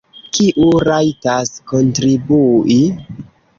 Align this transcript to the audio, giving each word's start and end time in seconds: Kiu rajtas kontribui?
Kiu 0.37 0.69
rajtas 0.89 1.53
kontribui? 1.73 2.81